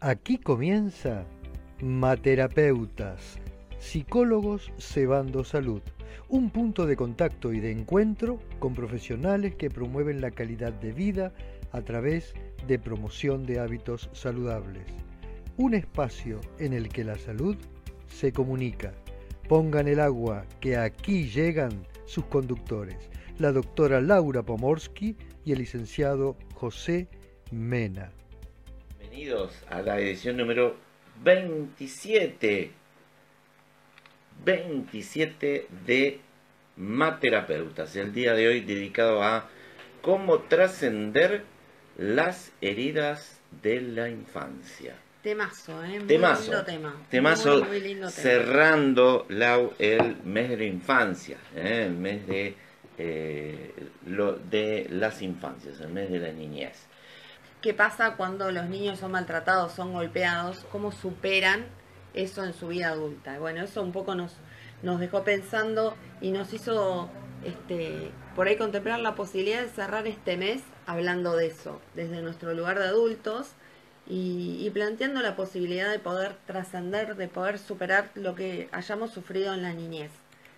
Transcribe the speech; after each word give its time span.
Aquí 0.00 0.38
comienza 0.38 1.24
Materapeutas, 1.80 3.40
psicólogos 3.80 4.70
cebando 4.78 5.42
salud, 5.42 5.82
un 6.28 6.50
punto 6.50 6.86
de 6.86 6.94
contacto 6.94 7.52
y 7.52 7.58
de 7.58 7.72
encuentro 7.72 8.38
con 8.60 8.74
profesionales 8.74 9.56
que 9.56 9.70
promueven 9.70 10.20
la 10.20 10.30
calidad 10.30 10.72
de 10.72 10.92
vida 10.92 11.32
a 11.72 11.80
través 11.80 12.34
de 12.68 12.78
promoción 12.78 13.44
de 13.44 13.58
hábitos 13.58 14.08
saludables. 14.12 14.84
Un 15.56 15.74
espacio 15.74 16.40
en 16.60 16.74
el 16.74 16.90
que 16.90 17.02
la 17.02 17.18
salud 17.18 17.56
se 18.06 18.32
comunica. 18.32 18.92
Pongan 19.48 19.88
el 19.88 19.98
agua, 19.98 20.44
que 20.60 20.76
aquí 20.76 21.28
llegan 21.28 21.72
sus 22.04 22.24
conductores, 22.26 23.10
la 23.38 23.50
doctora 23.50 24.00
Laura 24.00 24.44
Pomorsky 24.44 25.16
y 25.44 25.50
el 25.50 25.58
licenciado 25.58 26.36
José 26.54 27.08
Mena. 27.50 28.12
Bienvenidos 29.10 29.52
a 29.70 29.80
la 29.80 29.98
edición 29.98 30.36
número 30.36 30.76
27. 31.22 32.72
27 34.44 35.66
de 35.86 36.20
Materapeutas. 36.76 37.96
El 37.96 38.12
día 38.12 38.34
de 38.34 38.48
hoy 38.48 38.60
dedicado 38.60 39.22
a 39.22 39.48
cómo 40.02 40.40
trascender 40.40 41.44
las 41.96 42.52
heridas 42.60 43.40
de 43.62 43.80
la 43.80 44.10
infancia. 44.10 44.96
Temazo, 45.22 45.82
¿eh? 45.84 46.00
Muy 46.00 46.06
Temazo. 46.06 46.42
lindo 46.42 46.64
tema. 46.64 47.06
Temazo 47.10 47.58
Muy, 47.60 47.68
muy 47.68 47.80
lindo 47.80 48.10
tema. 48.10 48.22
cerrando 48.22 49.24
Lau, 49.30 49.72
el 49.78 50.16
mes 50.24 50.50
de 50.50 50.56
la 50.58 50.64
infancia, 50.64 51.38
¿eh? 51.56 51.84
el 51.86 51.94
mes 51.94 52.26
de, 52.26 52.54
eh, 52.98 53.72
lo, 54.06 54.34
de 54.34 54.86
las 54.90 55.22
infancias, 55.22 55.80
el 55.80 55.88
mes 55.88 56.10
de 56.10 56.18
la 56.18 56.30
niñez. 56.32 56.87
¿Qué 57.60 57.74
pasa 57.74 58.14
cuando 58.16 58.52
los 58.52 58.66
niños 58.66 59.00
son 59.00 59.10
maltratados, 59.10 59.72
son 59.72 59.92
golpeados? 59.92 60.64
¿Cómo 60.70 60.92
superan 60.92 61.66
eso 62.14 62.44
en 62.44 62.54
su 62.54 62.68
vida 62.68 62.90
adulta? 62.90 63.36
Bueno, 63.40 63.64
eso 63.64 63.82
un 63.82 63.90
poco 63.90 64.14
nos, 64.14 64.36
dejó 64.82 65.24
pensando 65.24 65.96
y 66.20 66.30
nos 66.30 66.52
hizo 66.52 67.10
este, 67.44 68.12
por 68.36 68.46
ahí 68.46 68.56
contemplar 68.56 69.00
la 69.00 69.16
posibilidad 69.16 69.60
de 69.60 69.68
cerrar 69.70 70.06
este 70.06 70.36
mes 70.36 70.62
hablando 70.86 71.34
de 71.34 71.48
eso, 71.48 71.80
desde 71.96 72.22
nuestro 72.22 72.54
lugar 72.54 72.78
de 72.78 72.86
adultos 72.86 73.50
y, 74.06 74.64
y 74.64 74.70
planteando 74.70 75.20
la 75.20 75.34
posibilidad 75.34 75.90
de 75.90 75.98
poder 75.98 76.36
trascender, 76.46 77.16
de 77.16 77.26
poder 77.26 77.58
superar 77.58 78.10
lo 78.14 78.36
que 78.36 78.68
hayamos 78.70 79.10
sufrido 79.10 79.52
en 79.52 79.62
la 79.62 79.72
niñez. 79.72 80.12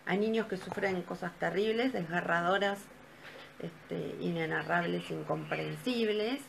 Hay 0.05 0.19
niños 0.19 0.49
que 0.49 0.59
sufren 0.59 1.01
cosas 1.01 1.33
terribles, 1.39 1.95
desgarradoras, 1.95 2.79
este, 3.59 4.17
inenarrables, 4.21 5.11
incomprensibles. 5.11 6.41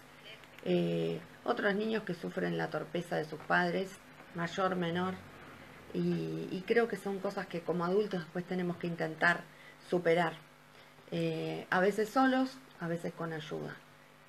Eh, 0.64 1.20
otros 1.44 1.74
niños 1.76 2.04
que 2.04 2.14
sufren 2.14 2.58
la 2.58 2.70
torpeza 2.70 3.16
de 3.16 3.26
sus 3.26 3.40
padres, 3.42 3.90
mayor, 4.36 4.76
menor. 4.76 5.16
Y, 5.94 6.64
creo 6.66 6.88
que 6.88 6.96
son 6.96 7.20
cosas 7.20 7.48
que 7.48 7.62
como 7.62 7.84
adultos 7.84 8.22
después 8.22 8.46
tenemos 8.46 8.78
que 8.78 8.88
intentar 8.88 9.42
superar. 9.90 10.34
Eh, 11.12 11.68
a 11.70 11.80
veces 11.82 12.10
solos, 12.10 12.58
a 12.80 12.88
veces 12.88 13.14
con 13.14 13.34
ayuda. 13.34 13.76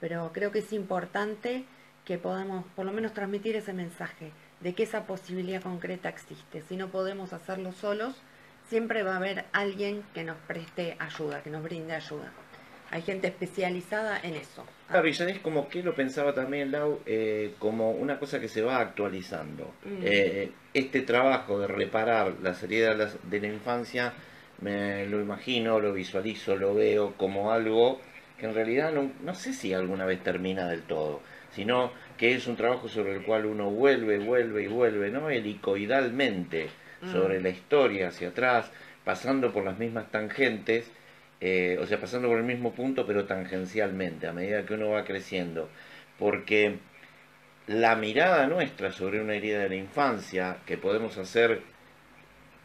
Pero 0.00 0.32
creo 0.32 0.50
que 0.50 0.58
es 0.58 0.72
importante 0.72 1.64
que 2.04 2.18
podamos 2.18 2.64
por 2.74 2.84
lo 2.84 2.92
menos 2.92 3.12
transmitir 3.12 3.54
ese 3.54 3.72
mensaje 3.72 4.32
de 4.60 4.74
que 4.74 4.82
esa 4.82 5.06
posibilidad 5.06 5.62
concreta 5.62 6.08
existe. 6.08 6.62
Si 6.62 6.76
no 6.76 6.88
podemos 6.88 7.32
hacerlo 7.32 7.72
solos, 7.72 8.16
siempre 8.68 9.02
va 9.02 9.14
a 9.14 9.16
haber 9.18 9.44
alguien 9.52 10.02
que 10.14 10.24
nos 10.24 10.38
preste 10.38 10.96
ayuda, 10.98 11.42
que 11.42 11.50
nos 11.50 11.62
brinde 11.62 11.94
ayuda. 11.94 12.32
Hay 12.92 13.00
gente 13.00 13.26
especializada 13.26 14.20
en 14.22 14.34
eso. 14.34 14.66
Claro, 14.86 15.08
y 15.08 15.14
sabes 15.14 15.38
como 15.38 15.66
que 15.70 15.82
lo 15.82 15.94
pensaba 15.94 16.34
también 16.34 16.70
Lau, 16.70 17.00
eh, 17.06 17.54
como 17.58 17.92
una 17.92 18.18
cosa 18.18 18.38
que 18.38 18.48
se 18.48 18.60
va 18.60 18.80
actualizando. 18.80 19.72
Mm. 19.82 20.02
Eh, 20.02 20.50
este 20.74 21.00
trabajo 21.00 21.58
de 21.58 21.68
reparar 21.68 22.34
las 22.42 22.62
heridas 22.62 23.16
de 23.22 23.40
la 23.40 23.46
infancia, 23.46 24.12
me 24.60 25.06
lo 25.06 25.22
imagino, 25.22 25.80
lo 25.80 25.94
visualizo, 25.94 26.54
lo 26.54 26.74
veo 26.74 27.14
como 27.16 27.50
algo 27.50 27.98
que 28.38 28.44
en 28.44 28.54
realidad 28.54 28.92
no, 28.92 29.10
no 29.22 29.34
sé 29.34 29.54
si 29.54 29.72
alguna 29.72 30.04
vez 30.04 30.22
termina 30.22 30.68
del 30.68 30.82
todo, 30.82 31.22
sino 31.54 31.92
que 32.18 32.34
es 32.34 32.46
un 32.46 32.56
trabajo 32.56 32.88
sobre 32.88 33.14
el 33.16 33.22
cual 33.22 33.46
uno 33.46 33.70
vuelve, 33.70 34.18
vuelve 34.18 34.64
y 34.64 34.66
vuelve, 34.66 35.10
¿no? 35.10 35.30
Helicoidalmente 35.30 36.68
sobre 37.10 37.40
la 37.40 37.48
historia 37.48 38.08
hacia 38.08 38.28
atrás, 38.28 38.70
pasando 39.02 39.50
por 39.50 39.64
las 39.64 39.78
mismas 39.78 40.10
tangentes, 40.10 40.88
eh, 41.44 41.76
o 41.80 41.86
sea, 41.86 41.98
pasando 41.98 42.28
por 42.28 42.38
el 42.38 42.44
mismo 42.44 42.72
punto, 42.72 43.04
pero 43.04 43.24
tangencialmente, 43.24 44.28
a 44.28 44.32
medida 44.32 44.64
que 44.64 44.74
uno 44.74 44.90
va 44.90 45.04
creciendo. 45.04 45.68
Porque 46.18 46.76
la 47.66 47.96
mirada 47.96 48.46
nuestra 48.46 48.92
sobre 48.92 49.20
una 49.20 49.34
herida 49.34 49.58
de 49.58 49.68
la 49.70 49.74
infancia, 49.74 50.58
que 50.66 50.78
podemos 50.78 51.18
hacer 51.18 51.60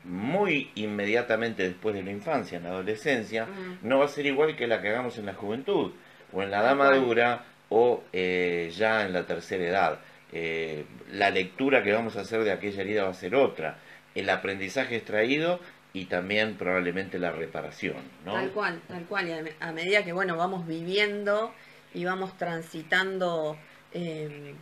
muy 0.03 0.69
inmediatamente 0.75 1.63
después 1.63 1.95
de 1.95 2.03
la 2.03 2.11
infancia, 2.11 2.57
en 2.57 2.63
la 2.65 2.69
adolescencia, 2.69 3.45
Mm. 3.45 3.87
no 3.87 3.99
va 3.99 4.05
a 4.05 4.09
ser 4.09 4.25
igual 4.27 4.55
que 4.55 4.67
la 4.67 4.81
que 4.81 4.89
hagamos 4.89 5.17
en 5.17 5.25
la 5.25 5.33
juventud, 5.33 5.91
o 6.31 6.43
en 6.43 6.51
la 6.51 6.61
edad 6.61 6.75
madura, 6.75 7.45
o 7.69 8.03
eh, 8.13 8.71
ya 8.77 9.05
en 9.05 9.11
la 9.13 9.25
tercera 9.25 9.65
edad. 9.65 9.99
Eh, 10.31 10.85
la 11.11 11.29
lectura 11.31 11.83
que 11.83 11.93
vamos 11.93 12.15
a 12.15 12.21
hacer 12.21 12.43
de 12.43 12.51
aquella 12.51 12.81
herida 12.81 13.03
va 13.03 13.09
a 13.09 13.13
ser 13.13 13.33
otra. 13.35 13.79
El 14.13 14.29
aprendizaje 14.29 14.97
extraído 14.97 15.59
y 15.93 16.05
también 16.05 16.55
probablemente 16.57 17.17
la 17.19 17.31
reparación, 17.31 17.97
¿no? 18.25 18.33
Tal 18.33 18.51
cual, 18.51 18.81
tal 18.87 19.05
cual. 19.05 19.27
Y 19.27 19.31
a, 19.33 19.41
me- 19.41 19.55
a 19.59 19.71
medida 19.71 20.03
que 20.03 20.13
bueno 20.13 20.35
vamos 20.37 20.67
viviendo 20.67 21.51
y 21.93 22.05
vamos 22.05 22.37
transitando 22.37 23.57
eh, 23.93 24.53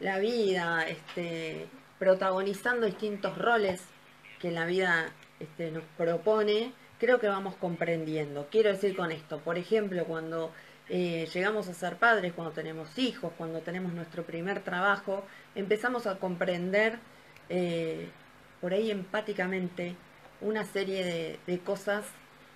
la 0.00 0.18
vida, 0.18 0.86
este, 0.88 1.66
protagonizando 1.98 2.86
distintos 2.86 3.38
roles 3.38 3.84
que 4.40 4.50
la 4.50 4.64
vida 4.64 5.12
este, 5.38 5.70
nos 5.70 5.84
propone, 5.96 6.72
creo 6.98 7.20
que 7.20 7.28
vamos 7.28 7.54
comprendiendo. 7.56 8.48
Quiero 8.50 8.70
decir 8.72 8.96
con 8.96 9.12
esto, 9.12 9.38
por 9.38 9.58
ejemplo, 9.58 10.04
cuando 10.04 10.50
eh, 10.88 11.28
llegamos 11.32 11.68
a 11.68 11.74
ser 11.74 11.96
padres, 11.96 12.32
cuando 12.32 12.52
tenemos 12.52 12.98
hijos, 12.98 13.32
cuando 13.38 13.60
tenemos 13.60 13.92
nuestro 13.92 14.24
primer 14.24 14.60
trabajo, 14.64 15.24
empezamos 15.54 16.06
a 16.08 16.18
comprender 16.18 16.98
eh, 17.48 18.08
por 18.60 18.72
ahí 18.72 18.90
empáticamente 18.90 19.94
una 20.42 20.64
serie 20.64 21.04
de, 21.04 21.38
de 21.46 21.58
cosas 21.60 22.04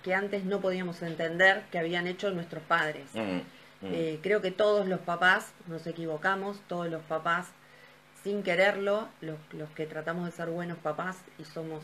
que 0.03 0.13
antes 0.13 0.45
no 0.45 0.61
podíamos 0.61 1.01
entender 1.01 1.63
que 1.71 1.79
habían 1.79 2.07
hecho 2.07 2.31
nuestros 2.31 2.63
padres. 2.63 3.05
Mm, 3.13 3.19
mm. 3.19 3.43
Eh, 3.81 4.19
creo 4.21 4.41
que 4.41 4.51
todos 4.51 4.87
los 4.87 4.99
papás 4.99 5.51
nos 5.67 5.85
equivocamos, 5.87 6.61
todos 6.67 6.89
los 6.89 7.01
papás 7.03 7.47
sin 8.23 8.43
quererlo, 8.43 9.09
los, 9.21 9.37
los 9.53 9.69
que 9.71 9.85
tratamos 9.85 10.25
de 10.25 10.31
ser 10.31 10.49
buenos 10.49 10.77
papás 10.77 11.17
y 11.37 11.45
somos 11.45 11.83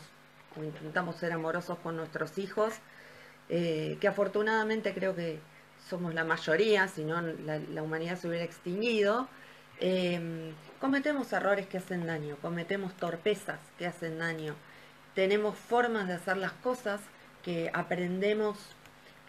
o 0.56 0.62
intentamos 0.62 1.16
ser 1.16 1.32
amorosos 1.32 1.78
con 1.78 1.96
nuestros 1.96 2.38
hijos, 2.38 2.74
eh, 3.48 3.98
que 4.00 4.06
afortunadamente 4.06 4.94
creo 4.94 5.14
que 5.14 5.40
somos 5.88 6.14
la 6.14 6.24
mayoría, 6.24 6.86
si 6.88 7.04
no 7.04 7.20
la, 7.20 7.58
la 7.58 7.82
humanidad 7.82 8.16
se 8.16 8.28
hubiera 8.28 8.44
extinguido, 8.44 9.28
eh, 9.80 10.52
cometemos 10.80 11.32
errores 11.32 11.66
que 11.66 11.78
hacen 11.78 12.06
daño, 12.06 12.36
cometemos 12.40 12.94
torpezas 12.94 13.58
que 13.78 13.86
hacen 13.86 14.18
daño, 14.18 14.54
tenemos 15.14 15.56
formas 15.56 16.08
de 16.08 16.14
hacer 16.14 16.36
las 16.36 16.52
cosas 16.52 17.00
que 17.42 17.70
aprendemos 17.72 18.58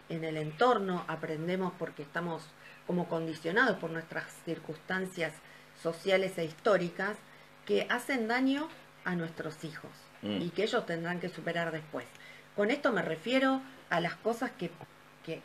en 0.10 0.24
el 0.24 0.38
entorno, 0.38 1.04
aprendemos 1.08 1.74
porque 1.78 2.04
estamos 2.04 2.44
como 2.88 3.08
condicionados 3.08 3.78
por 3.78 3.90
nuestras 3.90 4.26
circunstancias 4.46 5.34
sociales 5.82 6.38
e 6.38 6.46
históricas 6.46 7.18
que 7.66 7.88
hacen 7.90 8.28
daño 8.28 8.70
a 9.04 9.16
nuestros 9.16 9.64
hijos 9.64 9.92
Mm. 10.26 10.42
y 10.42 10.50
que 10.50 10.64
ellos 10.64 10.86
tendrán 10.86 11.20
que 11.20 11.30
superar 11.30 11.72
después. 11.72 12.06
Con 12.56 12.72
esto 12.72 12.92
me 12.92 13.02
refiero 13.02 13.62
a 13.90 14.00
las 14.00 14.16
cosas 14.16 14.52
que, 14.58 14.72
que 15.24 15.42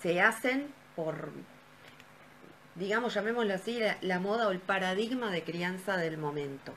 se 0.00 0.20
hacen 0.20 0.72
por, 0.94 1.30
digamos, 2.76 3.14
llamémoslo 3.14 3.54
así, 3.54 3.78
la, 3.78 3.98
la 4.00 4.18
moda 4.18 4.48
o 4.48 4.50
el 4.52 4.60
paradigma 4.60 5.30
de 5.30 5.42
crianza 5.42 5.96
del 5.96 6.18
momento. 6.18 6.72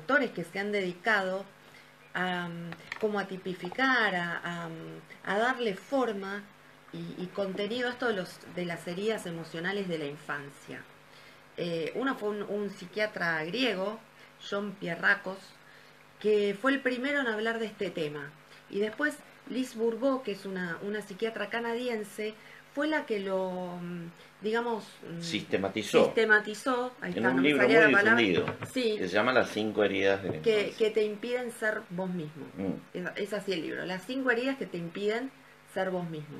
Actores 0.00 0.30
que 0.30 0.44
se 0.44 0.58
han 0.58 0.72
dedicado 0.72 1.44
a, 2.14 2.48
como 3.00 3.18
a 3.18 3.26
tipificar, 3.26 4.14
a, 4.14 4.68
a, 5.24 5.38
darle 5.38 5.74
forma 5.74 6.42
y, 6.92 7.26
contenido 7.34 7.88
a 7.88 7.92
esto 7.92 8.06
de, 8.06 8.14
los, 8.14 8.38
de 8.54 8.64
las 8.64 8.86
heridas 8.86 9.26
emocionales 9.26 9.88
de 9.88 9.98
la 9.98 10.06
infancia. 10.06 10.80
Eh, 11.56 11.92
uno 11.96 12.14
fue 12.16 12.30
un, 12.30 12.70
psiquiatra 12.70 13.44
griego, 13.44 13.98
John 14.48 14.72
Pierrakos, 14.78 15.38
que 16.20 16.56
fue 16.60 16.72
el 16.72 16.80
primero 16.80 17.20
en 17.20 17.26
hablar 17.26 17.58
de 17.58 17.66
este 17.66 17.90
tema. 17.90 18.30
Y 18.70 18.78
después 18.78 19.16
Liz 19.50 19.74
Bourbeau, 19.74 20.22
que 20.22 20.32
es 20.32 20.46
una, 20.46 20.78
una 20.82 21.02
psiquiatra 21.02 21.50
canadiense, 21.50 22.34
fue 22.74 22.88
la 22.88 23.06
que 23.06 23.20
lo, 23.20 23.76
mm, 23.80 24.10
digamos, 24.42 24.84
mm, 25.08 25.20
Sistematizó 25.20 26.04
sistematizó, 26.06 26.92
ahí 27.00 27.12
en 27.12 27.16
está, 27.18 27.28
un 27.30 27.36
no 27.36 27.42
libro 27.42 27.68
muy 27.68 27.76
difundido 27.86 28.46
Sí, 28.72 28.96
que 28.98 29.08
se 29.08 29.14
llama 29.14 29.32
Las 29.32 29.50
cinco 29.50 29.84
heridas 29.84 30.22
de 30.22 30.40
que, 30.40 30.74
que 30.76 30.90
te 30.90 31.04
impiden 31.04 31.50
ser 31.52 31.82
vos 31.90 32.10
mismo. 32.10 32.46
Mm, 32.56 32.72
Es, 32.92 33.04
es 33.16 33.32
así 33.32 33.52
el 33.52 33.62
libro. 33.62 33.84
Las 33.86 34.02
cinco 34.04 34.30
heridas 34.30 34.56
que 34.58 34.66
te 34.66 34.76
impiden 34.78 35.30
ser 35.72 35.90
vos 35.90 36.08
mismo. 36.10 36.38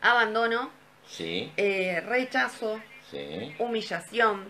Abandono, 0.00 0.70
Sí, 1.06 1.50
eh, 1.56 2.00
rechazo, 2.06 2.80
sí. 3.10 3.54
humillación, 3.58 4.44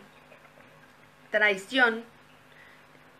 traición, 1.30 2.04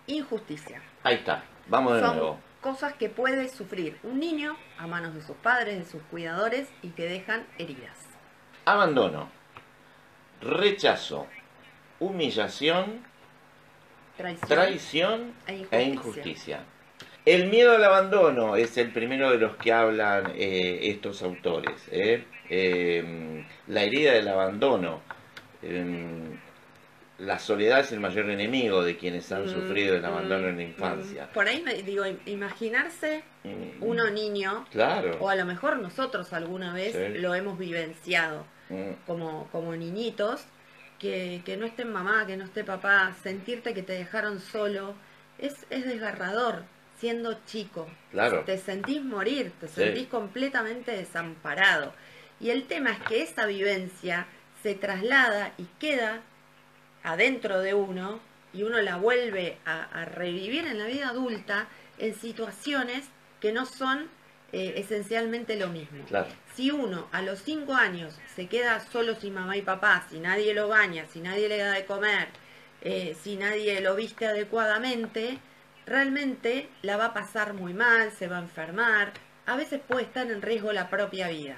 injusticia. 0.07 0.83
Ahí 1.03 1.17
está, 1.17 1.45
vamos 1.69 1.95
de 1.95 2.01
Son 2.01 2.17
nuevo. 2.17 2.39
cosas 2.61 2.93
que 2.95 3.09
puede 3.09 3.49
sufrir 3.49 3.99
un 4.03 4.19
niño 4.21 4.57
a 4.81 4.87
manos 4.87 5.15
de 5.15 5.21
sus 5.21 5.37
padres, 5.37 5.79
de 5.79 5.85
sus 5.85 6.03
cuidadores 6.05 6.67
y 6.83 6.89
que 6.89 7.07
dejan 7.07 7.47
heridas. 7.59 7.97
Abandono, 8.65 9.31
rechazo, 10.41 11.27
humillación, 11.99 13.05
Traición. 14.17 14.49
traición 14.49 15.35
E 15.47 15.53
e 15.53 15.83
injusticia. 15.83 15.85
injusticia. 15.85 16.61
El 17.27 17.49
miedo 17.51 17.73
al 17.77 17.85
abandono 17.85 18.57
es 18.57 18.79
el 18.79 18.91
primero 18.93 19.31
de 19.31 19.37
los 19.39 19.57
que 19.57 19.71
hablan 19.73 20.33
eh, 20.35 20.79
estos 20.91 21.23
autores. 21.23 21.87
¿eh? 21.91 22.25
Eh, 22.49 23.45
la 23.67 23.83
herida 23.83 24.13
del 24.13 24.29
abandono. 24.29 25.03
La 27.21 27.39
soledad 27.39 27.81
es 27.81 27.93
el 27.93 28.01
mayor 28.01 28.29
enemigo 28.31 28.83
de 28.83 28.97
quienes 28.97 29.31
han 29.33 29.45
Mm, 29.45 29.49
sufrido 29.49 29.95
el 29.95 30.03
mm, 30.03 30.07
abandono 30.07 30.49
en 30.49 30.57
la 30.57 30.63
mm. 30.65 30.67
infancia. 30.67 31.31
Por 31.33 31.47
ahí 31.47 31.63
me 31.63 31.75
digo, 31.83 32.05
im- 32.05 32.19
imaginarse 32.27 33.23
Mm, 33.45 33.83
uno 33.83 34.11
niño, 34.11 34.67
Claro. 34.71 35.17
o 35.21 35.29
a 35.31 35.35
lo 35.35 35.45
mejor 35.47 35.79
nosotros 35.79 36.33
alguna 36.33 36.75
vez 36.75 36.93
Sí. 36.95 37.19
lo 37.19 37.35
hemos 37.35 37.59
vivenciado 37.59 38.45
Mm, 38.69 38.93
como, 39.07 39.49
como 39.51 39.75
niñitos, 39.75 40.45
que, 40.99 41.41
que 41.45 41.57
no 41.57 41.65
esté 41.67 41.85
mamá, 41.85 42.27
que 42.27 42.37
no 42.37 42.45
esté 42.45 42.63
papá, 42.65 43.15
sentirte 43.23 43.73
que 43.75 43.83
te 43.83 43.95
dejaron 43.95 44.39
solo, 44.41 44.95
es, 45.39 45.55
es 45.71 45.87
desgarrador 45.87 46.63
siendo 46.99 47.39
chico. 47.47 47.89
Claro. 48.11 48.43
Te 48.45 48.59
sentís 48.59 49.03
morir, 49.03 49.53
te 49.59 49.69
Sí. 49.69 49.75
sentís 49.77 50.07
completamente 50.09 50.93
desamparado. 50.93 51.95
Y 52.39 52.51
el 52.51 52.65
tema 52.65 52.91
es 52.93 52.99
que 53.09 53.23
esa 53.23 53.47
vivencia 53.47 54.27
se 54.63 54.75
traslada 54.75 55.53
y 55.57 55.65
queda 55.79 56.21
adentro 57.03 57.61
de 57.61 57.75
uno 57.75 58.21
y 58.53 58.63
uno 58.63 58.81
la 58.81 58.97
vuelve 58.97 59.59
a, 59.65 59.85
a 59.85 60.05
revivir 60.05 60.67
en 60.67 60.79
la 60.79 60.87
vida 60.87 61.09
adulta 61.09 61.69
en 61.99 62.15
situaciones 62.15 63.07
que 63.41 63.53
no 63.53 63.67
son 63.67 64.09
eh, 64.53 64.75
esencialmente 64.77 65.57
lo 65.57 65.69
mismo. 65.69 66.05
Claro. 66.07 66.29
Si 66.55 66.73
uno 66.73 67.09
a 67.13 67.23
los 67.23 67.41
cinco 67.41 67.75
años 67.75 68.19
se 68.35 68.49
queda 68.49 68.81
solo 68.81 69.15
sin 69.15 69.35
mamá 69.35 69.57
y 69.57 69.63
papá, 69.63 70.05
si 70.11 70.19
nadie 70.19 70.55
lo 70.55 70.67
baña, 70.67 71.07
si 71.07 71.21
nadie 71.21 71.49
le 71.49 71.59
da 71.59 71.73
de 71.73 71.85
comer, 71.85 72.29
eh, 72.81 73.17
si 73.23 73.37
nadie 73.37 73.81
lo 73.81 73.95
viste 73.95 74.27
adecuadamente, 74.27 75.39
realmente 75.87 76.69
la 76.83 76.97
va 76.97 77.07
a 77.07 77.15
pasar 77.15 77.55
muy 77.55 77.75
mal, 77.75 78.11
se 78.11 78.27
va 78.27 78.39
a 78.39 78.43
enfermar, 78.43 79.13
a 79.47 79.55
veces 79.55 79.81
puede 79.87 80.03
estar 80.03 80.29
en 80.29 80.43
riesgo 80.43 80.73
la 80.73 80.91
propia 80.91 81.29
vida. 81.29 81.57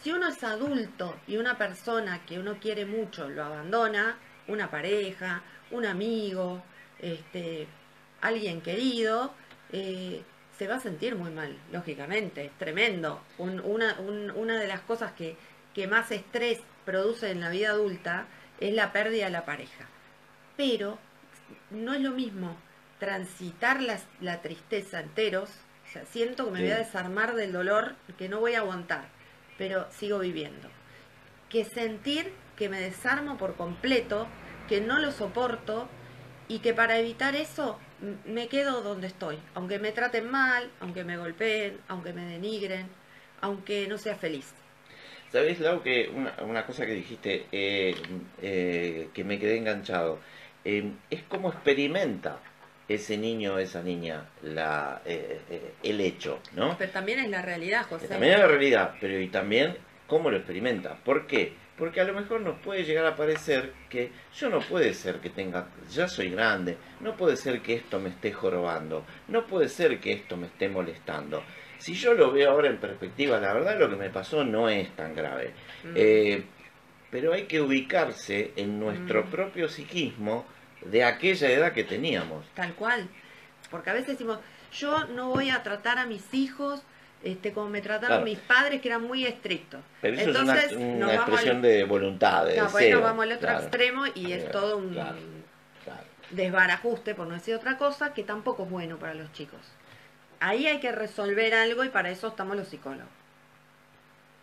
Si 0.00 0.12
uno 0.12 0.28
es 0.28 0.44
adulto 0.44 1.16
y 1.26 1.38
una 1.38 1.58
persona 1.58 2.24
que 2.24 2.38
uno 2.38 2.58
quiere 2.60 2.86
mucho 2.86 3.28
lo 3.28 3.44
abandona, 3.44 4.16
una 4.48 4.70
pareja, 4.70 5.42
un 5.70 5.86
amigo, 5.86 6.62
este, 6.98 7.66
alguien 8.20 8.60
querido, 8.60 9.32
eh, 9.72 10.22
se 10.58 10.68
va 10.68 10.76
a 10.76 10.80
sentir 10.80 11.14
muy 11.16 11.30
mal, 11.30 11.56
lógicamente, 11.72 12.44
es 12.46 12.52
tremendo. 12.58 13.22
Un- 13.38 13.60
una, 13.60 13.98
un- 14.00 14.30
una 14.32 14.58
de 14.60 14.68
las 14.68 14.80
cosas 14.80 15.12
que, 15.12 15.36
que 15.74 15.86
más 15.88 16.10
estrés 16.10 16.60
produce 16.84 17.30
en 17.30 17.40
la 17.40 17.48
vida 17.48 17.70
adulta 17.70 18.26
es 18.60 18.74
la 18.74 18.92
pérdida 18.92 19.24
de 19.26 19.30
la 19.32 19.44
pareja. 19.44 19.86
Pero 20.56 20.98
no 21.70 21.94
es 21.94 22.00
lo 22.00 22.10
mismo 22.10 22.56
transitar 23.00 23.80
la, 23.82 23.98
la 24.20 24.42
tristeza 24.42 25.00
enteros, 25.00 25.50
o 25.88 25.92
sea, 25.92 26.04
siento 26.06 26.44
que 26.46 26.50
me 26.52 26.58
Sí. 26.58 26.64
voy 26.64 26.72
a 26.72 26.78
desarmar 26.78 27.34
del 27.34 27.52
dolor, 27.52 27.96
que 28.18 28.28
no 28.28 28.38
voy 28.40 28.54
a 28.54 28.58
aguantar, 28.60 29.06
pero 29.58 29.86
sigo 29.90 30.18
viviendo. 30.20 30.68
Que 31.48 31.64
sentir 31.64 32.32
que 32.56 32.68
me 32.68 32.80
desarmo 32.80 33.36
por 33.38 33.54
completo, 33.56 34.26
que 34.68 34.80
no 34.80 34.98
lo 34.98 35.12
soporto 35.12 35.88
y 36.48 36.58
que 36.60 36.74
para 36.74 36.98
evitar 36.98 37.34
eso 37.34 37.78
me 38.26 38.48
quedo 38.48 38.82
donde 38.82 39.06
estoy, 39.06 39.38
aunque 39.54 39.78
me 39.78 39.92
traten 39.92 40.30
mal, 40.30 40.70
aunque 40.80 41.04
me 41.04 41.16
golpeen, 41.16 41.78
aunque 41.88 42.12
me 42.12 42.24
denigren, 42.26 42.88
aunque 43.40 43.86
no 43.88 43.96
sea 43.98 44.16
feliz. 44.16 44.52
¿Sabés, 45.30 45.60
Lau, 45.60 45.82
que 45.82 46.10
una, 46.14 46.34
una 46.42 46.66
cosa 46.66 46.84
que 46.84 46.92
dijiste 46.92 47.46
eh, 47.52 47.94
eh, 48.42 49.08
que 49.14 49.24
me 49.24 49.38
quedé 49.38 49.56
enganchado? 49.56 50.18
Eh, 50.64 50.92
es 51.10 51.22
como 51.22 51.48
experimenta 51.50 52.38
ese 52.88 53.16
niño 53.16 53.54
o 53.54 53.58
esa 53.58 53.82
niña 53.82 54.26
la, 54.42 55.00
eh, 55.06 55.40
eh, 55.48 55.72
el 55.82 56.00
hecho, 56.00 56.40
¿no? 56.54 56.76
Pero 56.76 56.92
también 56.92 57.20
es 57.20 57.30
la 57.30 57.40
realidad, 57.40 57.86
José. 57.88 58.08
también 58.08 58.34
es 58.34 58.40
la 58.40 58.46
realidad, 58.48 58.94
pero 59.00 59.18
y 59.18 59.28
también 59.28 59.76
cómo 60.06 60.30
lo 60.30 60.36
experimenta. 60.36 60.96
¿Por 60.96 61.26
qué? 61.26 61.54
Porque 61.82 62.00
a 62.00 62.04
lo 62.04 62.14
mejor 62.14 62.42
nos 62.42 62.60
puede 62.60 62.84
llegar 62.84 63.04
a 63.06 63.16
parecer 63.16 63.72
que 63.90 64.12
yo 64.36 64.48
no 64.48 64.60
puede 64.60 64.94
ser 64.94 65.16
que 65.18 65.30
tenga, 65.30 65.66
ya 65.90 66.06
soy 66.06 66.30
grande, 66.30 66.78
no 67.00 67.16
puede 67.16 67.36
ser 67.36 67.60
que 67.60 67.74
esto 67.74 67.98
me 67.98 68.10
esté 68.10 68.30
jorobando, 68.30 69.04
no 69.26 69.48
puede 69.48 69.68
ser 69.68 69.98
que 69.98 70.12
esto 70.12 70.36
me 70.36 70.46
esté 70.46 70.68
molestando. 70.68 71.42
Si 71.78 71.94
yo 71.94 72.14
lo 72.14 72.30
veo 72.30 72.52
ahora 72.52 72.68
en 72.68 72.76
perspectiva, 72.76 73.40
la 73.40 73.52
verdad 73.52 73.80
lo 73.80 73.90
que 73.90 73.96
me 73.96 74.10
pasó 74.10 74.44
no 74.44 74.68
es 74.68 74.94
tan 74.94 75.12
grave. 75.16 75.54
Mm. 75.82 75.92
Eh, 75.96 76.44
pero 77.10 77.32
hay 77.32 77.46
que 77.46 77.60
ubicarse 77.60 78.52
en 78.54 78.78
nuestro 78.78 79.24
Mm. 79.24 79.30
propio 79.30 79.68
psiquismo 79.68 80.46
de 80.82 81.02
aquella 81.02 81.50
edad 81.50 81.72
que 81.72 81.82
teníamos. 81.82 82.46
Tal 82.54 82.74
cual. 82.74 83.08
Porque 83.72 83.90
a 83.90 83.94
veces 83.94 84.10
decimos, 84.10 84.38
yo 84.72 85.06
no 85.08 85.30
voy 85.30 85.50
a 85.50 85.64
tratar 85.64 85.98
a 85.98 86.06
mis 86.06 86.32
hijos 86.32 86.84
este, 87.24 87.52
como 87.52 87.68
me 87.70 87.80
trataron 87.80 88.08
Claro. 88.18 88.24
mis 88.24 88.38
padres, 88.38 88.80
que 88.80 88.88
eran 88.88 89.02
muy 89.02 89.24
estrictos. 89.26 89.80
Pero 90.00 90.16
eso 90.16 90.28
Entonces, 90.30 90.64
es 90.64 90.72
una, 90.72 90.84
una 90.86 90.96
nos 90.98 91.06
vamos 91.08 91.20
expresión 91.28 91.56
al- 91.56 91.62
de 91.62 91.84
voluntad, 91.84 92.46
de 92.46 92.56
No, 92.56 92.62
pues 92.64 92.74
deseo. 92.84 92.96
nos 92.98 93.02
vamos 93.04 93.22
al 93.24 93.32
otro 93.32 93.48
Claro, 93.48 93.62
extremo 93.62 94.04
y 94.14 94.32
es 94.32 94.50
todo 94.50 94.76
un 94.78 94.96
desbarajuste, 96.30 97.14
por 97.14 97.26
no 97.26 97.34
decir 97.34 97.54
otra 97.54 97.76
cosa, 97.76 98.14
que 98.14 98.22
tampoco 98.22 98.64
es 98.64 98.70
bueno 98.70 98.96
para 98.98 99.14
los 99.14 99.30
chicos. 99.32 99.60
Ahí 100.40 100.66
hay 100.66 100.80
que 100.80 100.90
resolver 100.92 101.54
algo 101.54 101.84
y 101.84 101.88
para 101.90 102.10
eso 102.10 102.28
estamos 102.28 102.56
los 102.56 102.68
psicólogos. 102.68 103.06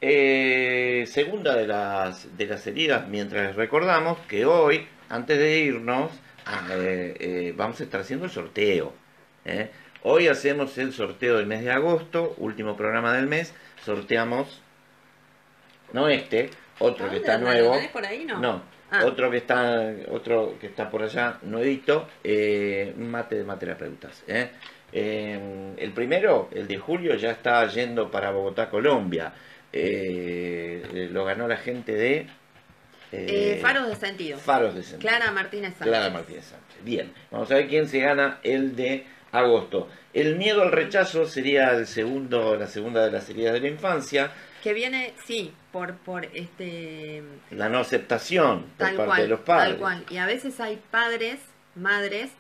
Eh, 0.02 1.04
segunda 1.08 1.56
de 1.56 1.68
las, 1.68 2.38
de 2.38 2.46
las 2.46 2.66
heridas, 2.68 3.08
mientras 3.08 3.56
recordamos 3.56 4.18
que 4.28 4.46
hoy, 4.46 4.88
antes 5.10 5.38
de 5.38 5.60
irnos, 5.60 6.12
ah, 6.46 6.68
eh, 6.72 7.16
eh, 7.20 7.54
vamos 7.58 7.82
a 7.82 7.84
estar 7.84 8.02
haciendo 8.02 8.26
el 8.26 8.32
sorteo. 8.32 8.94
Hoy 10.04 10.28
hacemos 10.28 10.78
el 10.78 10.94
sorteo 10.94 11.38
del 11.38 11.46
mes 11.46 11.64
de 11.64 11.72
agosto, 11.72 12.34
último 12.38 12.78
programa 12.78 13.14
del 13.14 13.28
mes, 13.28 13.54
sorteamos, 13.84 14.62
no 15.92 16.08
este, 16.08 16.50
otro 16.80 17.08
¿A 17.08 17.10
que 17.10 17.18
está 17.18 17.38
nuevo. 17.38 17.76
por 17.92 18.06
ahí? 18.06 18.26
No. 18.26 18.62
Ah. 18.92 19.06
otro 19.06 19.30
que 19.30 19.38
está 19.38 19.94
otro 20.10 20.58
que 20.60 20.66
está 20.66 20.90
por 20.90 21.04
allá, 21.04 21.38
nuevito, 21.44 22.08
eh, 22.24 22.94
mate 22.98 23.36
de 23.36 23.44
materapeutas. 23.44 24.24
¿eh? 24.28 24.50
Eh, 24.92 25.74
el 25.78 25.92
primero, 25.92 26.50
el 26.52 26.68
de 26.68 26.78
julio, 26.80 27.14
ya 27.16 27.32
está 27.32 27.68
yendo 27.68 28.10
para 28.10 28.32
Bogotá, 28.32 28.70
Colombia. 28.70 29.32
Eh, 29.72 31.10
lo 31.12 31.24
ganó 31.26 31.48
la 31.48 31.58
gente 31.58 31.92
de 31.94 32.16
eh, 32.18 32.28
Eh, 33.12 33.60
faros 33.62 33.88
de 33.88 33.96
sentido. 33.96 34.40
Faros 34.40 34.74
de 34.74 34.82
Sentido. 34.82 35.08
Clara 35.12 35.32
Martínez 35.32 35.74
Sánchez. 35.74 35.88
Clara 35.88 36.10
Martínez 36.10 36.46
Sánchez. 36.46 36.84
Bien, 36.84 37.12
vamos 37.30 37.52
a 37.52 37.56
ver 37.56 37.68
quién 37.68 37.88
se 37.88 38.00
gana 38.00 38.40
el 38.42 38.76
de 38.76 39.06
agosto. 39.32 39.88
El 40.14 40.36
miedo 40.38 40.62
al 40.64 40.72
rechazo 40.72 41.26
sería 41.26 41.72
el 41.72 41.86
segundo, 41.88 42.56
la 42.56 42.68
segunda 42.68 43.06
de 43.06 43.12
las 43.12 43.30
heridas 43.30 43.54
de 43.54 43.62
la 43.62 43.68
infancia. 43.68 44.32
Que 44.64 44.74
viene, 44.74 45.14
sí, 45.26 45.54
por, 45.72 45.96
por 45.98 46.26
este 46.26 47.24
La 47.52 47.70
no 47.70 47.80
aceptación 47.80 48.64
por 48.78 48.78
tal 48.78 48.96
parte 48.96 49.06
cual, 49.06 49.22
de 49.22 49.28
los 49.28 49.40
padres 49.42 49.70
tal 49.70 49.78
cual. 49.78 50.06
Y 50.10 50.18
a 50.18 50.26
veces 50.26 50.60
hay 50.60 50.82
padres, 50.92 51.40
madres 51.76 52.32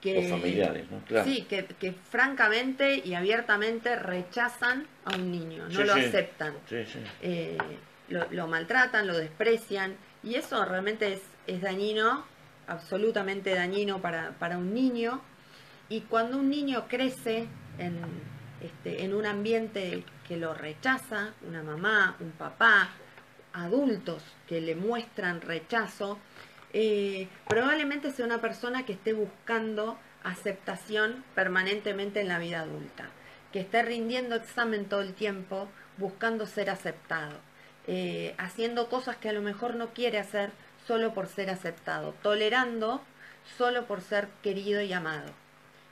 que 0.00 0.18
o 0.18 0.22
familiares, 0.22 0.90
¿no? 0.90 1.00
Claro. 1.06 1.28
Sí, 1.28 1.42
que, 1.48 1.64
que 1.66 1.92
francamente 1.92 3.02
y 3.04 3.14
abiertamente 3.14 3.96
rechazan 3.96 4.86
a 5.04 5.16
un 5.16 5.30
niño, 5.32 5.64
no 5.68 5.70
Sí, 5.80 5.84
lo 5.84 5.94
sí. 5.94 6.00
aceptan, 6.00 6.54
Sí, 6.68 6.76
eh, 7.22 7.58
lo, 8.08 8.26
lo 8.30 8.46
maltratan, 8.46 9.06
lo 9.06 9.16
desprecian 9.18 9.96
y 10.22 10.36
eso 10.36 10.64
realmente 10.64 11.14
es, 11.14 11.22
es 11.46 11.60
dañino, 11.60 12.24
absolutamente 12.68 13.54
dañino 13.54 14.00
para, 14.00 14.30
para 14.38 14.58
un 14.58 14.72
niño. 14.74 15.20
Y 15.88 16.00
cuando 16.02 16.38
un 16.38 16.50
niño 16.50 16.86
crece 16.88 17.46
en, 17.78 18.00
este, 18.60 19.04
en 19.04 19.14
un 19.14 19.24
ambiente 19.24 20.04
que 20.26 20.36
lo 20.36 20.52
rechaza, 20.52 21.32
una 21.46 21.62
mamá, 21.62 22.16
un 22.20 22.32
papá, 22.32 22.90
adultos 23.52 24.22
que 24.48 24.60
le 24.60 24.74
muestran 24.74 25.40
rechazo, 25.40 26.18
eh, 26.72 27.28
probablemente 27.48 28.10
sea 28.10 28.26
una 28.26 28.40
persona 28.40 28.84
que 28.84 28.94
esté 28.94 29.12
buscando 29.12 29.96
aceptación 30.24 31.24
permanentemente 31.34 32.20
en 32.20 32.28
la 32.28 32.38
vida 32.38 32.60
adulta, 32.60 33.08
que 33.52 33.60
esté 33.60 33.82
rindiendo 33.82 34.34
examen 34.34 34.86
todo 34.86 35.02
el 35.02 35.14
tiempo 35.14 35.68
buscando 35.98 36.46
ser 36.46 36.68
aceptado, 36.68 37.38
eh, 37.86 38.34
haciendo 38.38 38.88
cosas 38.88 39.16
que 39.16 39.28
a 39.28 39.32
lo 39.32 39.40
mejor 39.40 39.76
no 39.76 39.94
quiere 39.94 40.18
hacer 40.18 40.50
solo 40.86 41.14
por 41.14 41.28
ser 41.28 41.48
aceptado, 41.48 42.12
tolerando 42.22 43.00
solo 43.56 43.86
por 43.86 44.00
ser 44.00 44.28
querido 44.42 44.82
y 44.82 44.92
amado. 44.92 45.45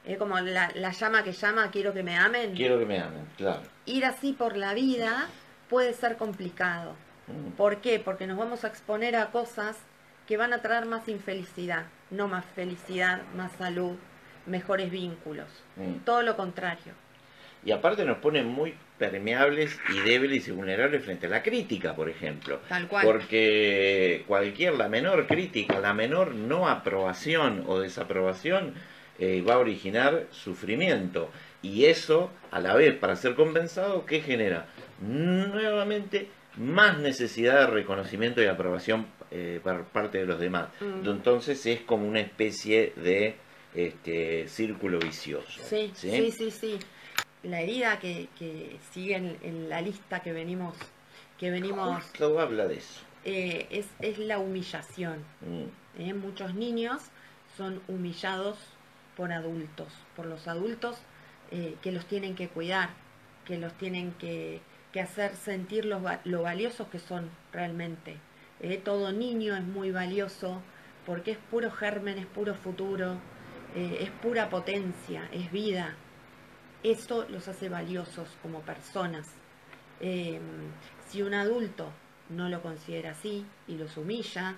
Es 0.05 0.19
como 0.19 0.39
la, 0.39 0.71
la 0.75 0.91
llama 0.91 1.25
que 1.25 1.33
llama, 1.33 1.71
quiero 1.71 1.95
que 1.95 2.03
me 2.03 2.17
amen. 2.17 2.55
Quiero 2.55 2.79
que 2.79 2.85
me 2.85 3.01
amen, 3.01 3.27
claro. 3.37 3.63
Ir 3.87 4.05
así 4.05 4.33
por 4.33 4.57
la 4.57 4.75
vida 4.75 5.29
puede 5.69 5.95
ser 5.95 6.17
complicado. 6.17 6.95
Mm. 7.27 7.53
¿Por 7.53 7.79
qué? 7.79 7.99
Porque 7.99 8.27
nos 8.27 8.37
vamos 8.39 8.65
a 8.65 8.69
exponer 8.69 9.17
a 9.17 9.31
cosas 9.31 9.79
que 10.27 10.37
van 10.37 10.53
a 10.53 10.63
traer 10.63 10.87
más 10.87 11.09
infelicidad, 11.09 11.87
no 12.11 12.29
más 12.29 12.45
felicidad, 12.45 13.23
más 13.35 13.53
salud, 13.53 13.97
mejores 14.47 14.91
vínculos. 14.91 15.49
Mm. 15.77 16.05
Todo 16.05 16.23
lo 16.23 16.37
contrario. 16.37 16.93
Y 17.65 17.73
aparte 17.73 18.05
nos 18.05 18.19
pone 18.19 18.43
muy 18.43 18.75
permeables 18.99 19.79
y 19.89 20.01
débiles 20.01 20.47
y 20.49 20.51
vulnerables 20.51 21.03
frente 21.03 21.27
a 21.27 21.31
la 21.31 21.43
crítica, 21.43 21.95
por 21.95 22.11
ejemplo. 22.11 22.61
Tal 22.69 22.89
cual. 22.89 23.07
Porque 23.07 24.25
cualquier, 24.29 24.75
la 24.75 24.89
menor 24.89 25.27
crítica, 25.27 25.81
la 25.81 25.95
menor 25.95 26.35
no 26.35 26.69
aprobación 26.69 27.65
o 27.67 27.79
desaprobación 27.81 28.75
eh, 29.19 29.43
va 29.43 29.55
a 29.55 29.59
originar 29.59 30.27
sufrimiento. 30.31 31.31
Y 31.63 31.87
eso, 31.87 32.31
a 32.51 32.61
la 32.61 32.75
vez, 32.75 32.95
para 32.97 33.17
ser 33.17 33.35
compensado, 33.35 34.05
¿qué 34.05 34.21
genera? 34.21 34.67
Nuevamente, 35.01 36.29
más 36.57 36.99
necesidad 36.99 37.61
de 37.61 37.67
reconocimiento 37.69 38.43
y 38.43 38.47
aprobación 38.47 39.07
eh, 39.31 39.61
por 39.63 39.85
parte 39.87 40.19
de 40.19 40.27
los 40.27 40.39
demás. 40.39 40.69
Mm. 40.81 41.09
Entonces 41.09 41.65
es 41.67 41.81
como 41.81 42.07
una 42.07 42.21
especie 42.21 42.93
de 42.97 43.37
este, 43.75 44.47
círculo 44.49 44.99
vicioso. 44.99 45.63
Sí, 45.65 45.91
sí, 45.95 46.31
sí, 46.31 46.51
sí. 46.51 46.79
La 47.43 47.61
herida 47.61 47.99
que, 47.99 48.29
que 48.39 48.77
sigue 48.93 49.17
en, 49.17 49.37
en 49.43 49.69
la 49.69 49.81
lista 49.83 50.21
que 50.21 50.33
venimos, 50.33 50.75
que 51.39 51.51
venimos 51.51 52.03
Justo 52.03 52.41
habla 52.41 52.67
de 52.67 52.77
eso. 52.77 53.01
eh, 53.25 53.67
es, 53.71 53.87
es 54.01 54.19
la 54.19 54.39
humillación. 54.39 55.25
Mm. 55.41 56.01
¿eh? 56.03 56.15
Muchos 56.15 56.55
niños 56.55 57.03
son 57.57 57.81
humillados 57.89 58.59
por 59.17 59.33
adultos, 59.33 59.89
por 60.17 60.27
los 60.27 60.49
adultos 60.49 60.99
eh, 61.51 61.77
que 61.83 61.93
los 61.93 62.07
tienen 62.07 62.35
que 62.35 62.49
cuidar, 62.49 62.91
que 63.45 63.59
los 63.59 63.73
tienen 63.75 64.13
que, 64.13 64.61
hacer 65.01 65.35
sentir 65.35 65.87
lo 65.87 66.43
valiosos 66.43 66.87
que 66.87 67.01
son 67.01 67.29
realmente. 67.53 68.17
¿eh? 68.61 68.81
Todo 68.83 69.11
niño 69.13 69.57
es 69.57 69.65
muy 69.65 69.91
valioso 69.91 70.63
porque 71.05 71.33
es 71.33 71.39
puro 71.51 71.71
germen, 71.71 72.19
es 72.19 72.27
puro 72.27 72.55
futuro, 72.55 73.19
eh, 73.75 73.99
es 74.01 74.11
pura 74.11 74.49
potencia, 74.49 75.29
es 75.33 75.51
vida. 75.51 75.97
Eso 76.85 77.27
los 77.29 77.49
hace 77.49 77.69
valiosos 77.69 78.29
como 78.43 78.61
personas. 78.61 79.29
Si 81.09 81.23
un 81.23 81.35
adulto 81.35 81.91
no 82.29 82.49
lo 82.49 82.61
considera 82.63 83.13
así 83.13 83.47
y 83.67 83.77
los 83.77 83.97
humilla, 83.97 84.57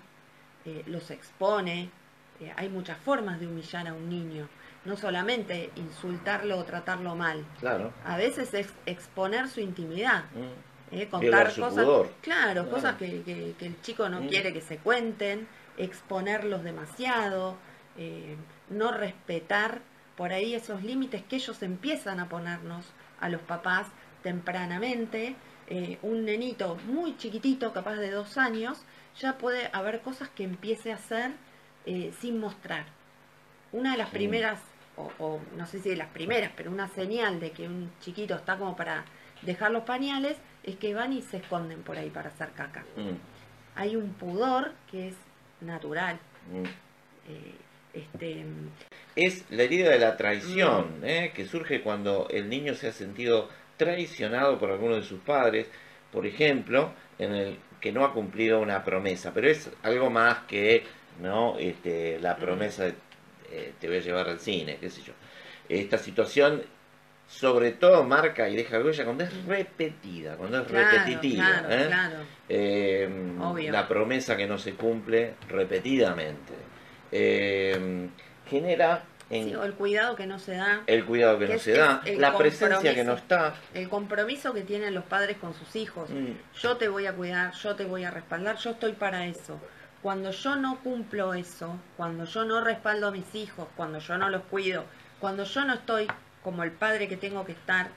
los 0.87 1.11
expone, 1.13 1.91
eh, 2.41 2.53
hay 2.57 2.69
muchas 2.69 2.99
formas 2.99 3.41
de 3.41 3.47
humillar 3.47 3.89
a 3.89 3.95
un 3.95 4.09
niño, 4.09 4.49
no 4.85 4.97
solamente 4.97 5.71
insultarlo 5.77 6.59
o 6.59 6.65
tratarlo 6.65 7.15
mal, 7.17 7.45
Claro. 7.61 7.93
a 8.05 8.17
veces 8.17 8.53
es 8.55 8.69
exponer 8.87 9.49
su 9.49 9.61
intimidad, 9.61 10.25
Mm. 10.35 10.95
eh, 10.95 11.09
contar 11.09 11.51
su 11.51 11.61
cosas, 11.61 11.85
pudor. 11.85 12.11
claro, 12.23 12.63
Claro. 12.63 12.71
cosas 12.71 12.95
que, 12.97 13.23
que- 13.23 13.55
que 13.59 13.67
el 13.67 13.81
chico 13.83 14.09
no 14.09 14.21
Mm. 14.23 14.29
quiere 14.29 14.53
que 14.53 14.61
se 14.61 14.79
cuenten, 14.79 15.49
exponerlos 15.77 16.63
demasiado, 16.63 17.57
eh, 17.99 18.37
no 18.71 18.93
respetar 18.93 19.81
por 20.17 20.33
ahí 20.33 20.55
esos 20.55 20.83
límites 20.83 21.23
que 21.25 21.37
ellos 21.37 21.63
empiezan 21.63 22.21
a 22.21 22.29
ponernos 22.29 22.87
a 23.21 23.29
los 23.29 23.41
papás 23.43 23.89
tempranamente. 24.23 25.35
Eh, 25.69 25.99
un 26.03 26.25
nenito 26.25 26.77
muy 26.87 27.17
chiquitito, 27.17 27.73
capaz 27.73 27.97
de 27.97 28.11
dos 28.13 28.39
años, 28.39 28.79
ya 29.19 29.37
puede 29.37 29.69
haber 29.73 30.01
cosas 30.01 30.29
que 30.29 30.45
empiece 30.45 30.93
a 30.93 30.97
hacer 30.97 31.33
eh, 31.87 32.13
sin 32.21 32.39
mostrar. 32.41 32.85
Una 33.73 33.93
de 33.93 33.99
las 33.99 34.09
Sí. 34.11 34.17
primeras, 34.17 34.61
o, 34.97 35.11
o 35.19 35.41
no 35.57 35.67
sé 35.67 35.79
si 35.81 35.91
de 35.91 35.97
las 35.97 36.09
primeras, 36.09 36.51
pero 36.57 36.71
una 36.71 36.89
señal 36.89 37.41
de 37.41 37.51
que 37.53 37.67
un 37.67 37.91
chiquito 38.01 38.35
está 38.35 38.57
como 38.59 38.77
para 38.77 39.05
dejar 39.43 39.71
los 39.71 39.85
pañales, 39.85 40.37
es 40.65 40.77
que 40.77 40.95
van 40.95 41.13
y 41.13 41.23
se 41.23 41.39
esconden 41.39 41.83
por 41.83 41.97
ahí 41.99 42.11
para 42.11 42.29
hacer 42.31 42.51
caca. 42.53 42.85
Mm. 42.97 43.17
Hay 43.79 43.97
un 43.97 44.11
pudor 44.15 44.73
que 44.91 45.09
es 45.09 45.15
natural. 45.61 46.19
Mm. 46.53 46.65
eh, 47.29 47.55
este, 47.95 48.45
Es 49.17 49.45
la 49.51 49.63
herida 49.63 49.91
de 49.91 49.99
la 49.99 50.17
traición, 50.17 51.01
Mm. 51.01 51.05
¿eh? 51.05 51.33
que 51.35 51.47
surge 51.47 51.81
cuando 51.83 52.29
el 52.31 52.49
niño 52.49 52.75
se 52.75 52.89
ha 52.89 52.93
sentido 52.93 53.49
traicionado 53.77 54.59
por 54.59 54.71
alguno 54.71 54.97
de 54.97 55.03
sus 55.03 55.21
padres, 55.21 55.67
por 56.13 56.27
ejemplo, 56.27 56.93
en 57.19 57.35
el 57.35 57.59
que 57.81 57.93
no 57.93 58.05
ha 58.05 58.13
cumplido 58.13 58.61
una 58.61 58.85
promesa, 58.85 59.33
pero 59.35 59.49
es 59.49 59.71
algo 59.83 60.09
más 60.11 60.41
que 60.49 60.85
no 61.21 61.57
este, 61.59 62.19
la 62.21 62.37
promesa 62.37 62.85
de 62.85 62.95
eh, 63.51 63.73
te 63.81 63.87
voy 63.89 63.99
a 63.99 64.01
llevar 64.01 64.29
al 64.29 64.41
cine, 64.41 64.79
qué 64.81 64.91
sé 64.91 65.03
yo. 65.03 65.13
Esta 65.69 65.99
situación 65.99 66.63
sobre 67.29 67.73
todo 67.73 68.05
marca 68.05 68.49
y 68.49 68.57
deja 68.57 68.79
huella 68.79 69.05
cuando 69.05 69.25
es 69.25 69.45
repetida, 69.47 70.37
cuando 70.37 70.59
es 70.61 70.67
claro, 70.69 70.91
repetitiva. 70.99 71.45
claro, 71.45 71.75
¿eh? 71.75 71.87
claro. 71.87 72.17
Eh, 72.49 73.35
Obvio. 73.41 73.73
la 73.73 73.89
promesa 73.89 74.37
que 74.37 74.47
no 74.47 74.59
se 74.59 74.75
cumple 74.75 75.35
repetidamente. 75.49 76.53
Eh, 77.13 78.09
genera 78.49 79.05
en 79.31 79.45
Sí, 79.49 79.55
o 79.57 79.65
el 79.65 79.75
cuidado 79.75 80.15
que 80.15 80.27
no 80.27 80.39
se 80.39 80.55
da, 80.55 80.83
el 80.87 81.05
cuidado 81.05 81.39
que 81.39 81.47
que 81.47 81.53
no 81.55 81.59
se 81.59 81.73
da, 81.73 82.01
la 82.17 82.37
presencia 82.37 82.95
que 82.95 83.03
no 83.03 83.15
está. 83.15 83.55
el 83.75 83.89
compromiso 83.89 84.53
que 84.53 84.63
tienen 84.63 84.95
los 84.95 85.05
padres 85.05 85.37
con 85.39 85.53
sus 85.55 85.75
hijos. 85.75 86.09
Mm, 86.11 86.33
Yo 86.61 86.77
te 86.77 86.89
voy 86.89 87.07
a 87.07 87.13
cuidar, 87.13 87.53
yo 87.55 87.75
te 87.75 87.85
voy 87.85 88.05
a 88.05 88.11
respaldar, 88.13 88.57
yo 88.57 88.71
estoy 88.71 88.93
para 88.93 89.27
eso. 89.27 89.61
Cuando 90.03 90.31
yo 90.31 90.57
no 90.57 90.79
cumplo 90.81 91.35
eso, 91.35 91.79
cuando 91.97 92.25
yo 92.25 92.45
no 92.45 92.61
respaldo 92.61 93.09
a 93.09 93.11
mis 93.11 93.35
hijos, 93.35 93.67
cuando 93.77 93.99
yo 93.99 94.17
no 94.19 94.29
los 94.29 94.43
cuido, 94.43 94.85
cuando 95.21 95.45
yo 95.45 95.65
no 95.65 95.75
estoy 95.75 96.07
como 96.43 96.63
el 96.63 96.71
padre 96.71 97.09
que 97.09 97.17
tengo 97.17 97.45
que 97.45 97.53
estar, 97.53 97.89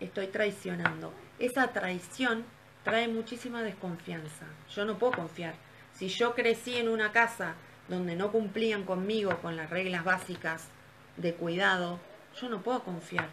estoy 0.00 0.28
traicionando. 0.28 1.12
Esa 1.38 1.68
traición 1.68 2.44
trae 2.84 3.08
muchísima 3.08 3.62
desconfianza. 3.62 4.46
Yo 4.74 4.84
no 4.84 4.96
puedo 4.96 5.12
confiar. 5.12 5.54
Si 5.92 6.08
yo 6.08 6.34
crecí 6.34 6.76
en 6.76 6.88
una 6.88 7.12
casa 7.12 7.54
donde 7.88 8.16
no 8.16 8.32
cumplían 8.32 8.84
conmigo 8.84 9.38
con 9.42 9.56
las 9.56 9.70
reglas 9.70 10.04
básicas 10.04 10.68
de 11.16 11.34
cuidado, 11.34 11.98
yo 12.40 12.48
no 12.48 12.62
puedo 12.62 12.82
confiar. 12.82 13.28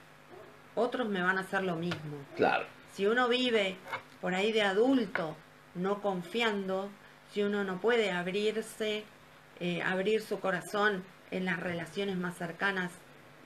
Otros 0.75 1.07
me 1.07 1.21
van 1.21 1.37
a 1.37 1.41
hacer 1.41 1.63
lo 1.63 1.75
mismo. 1.75 2.17
claro. 2.35 2.65
Si 2.93 3.07
uno 3.07 3.27
vive 3.27 3.75
por 4.21 4.35
ahí 4.35 4.51
de 4.51 4.61
adulto 4.61 5.35
no 5.73 5.99
confiando, 6.01 6.89
si 7.33 7.43
uno 7.43 7.63
no 7.63 7.79
puede 7.81 8.11
abrirse, 8.11 9.03
eh, 9.59 9.81
abrir 9.81 10.21
su 10.21 10.39
corazón 10.39 11.03
en 11.31 11.45
las 11.45 11.59
relaciones 11.59 12.17
más 12.17 12.37
cercanas 12.37 12.91